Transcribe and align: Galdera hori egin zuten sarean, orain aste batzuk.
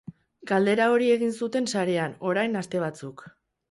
Galdera 0.51 0.87
hori 0.93 1.11
egin 1.17 1.37
zuten 1.43 1.71
sarean, 1.77 2.19
orain 2.35 2.63
aste 2.67 2.87
batzuk. 2.91 3.29